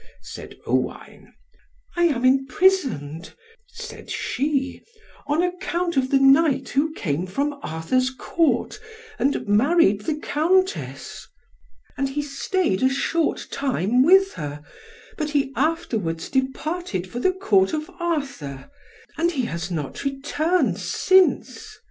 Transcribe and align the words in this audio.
said 0.23 0.55
Owain. 0.65 1.31
"I 1.95 2.05
am 2.05 2.25
imprisoned," 2.25 3.35
said 3.67 4.09
she, 4.09 4.81
"on 5.27 5.43
account 5.43 5.95
of 5.95 6.09
the 6.09 6.17
knight 6.17 6.69
who 6.69 6.91
came 6.93 7.27
from 7.27 7.59
Arthur's 7.61 8.09
Court, 8.09 8.79
and 9.19 9.47
married 9.47 10.01
the 10.05 10.15
Countess. 10.15 11.27
And 11.97 12.09
he 12.09 12.23
staid 12.23 12.81
a 12.81 12.89
short 12.89 13.47
time 13.51 14.01
with 14.01 14.33
her, 14.33 14.63
but 15.19 15.29
he 15.29 15.53
afterwards 15.55 16.29
departed 16.31 17.05
for 17.05 17.19
the 17.19 17.33
Court 17.33 17.71
of 17.71 17.87
Arthur, 17.99 18.71
and 19.19 19.29
he 19.29 19.43
has 19.43 19.69
not 19.69 20.03
returned 20.03 20.79
since. 20.79 21.77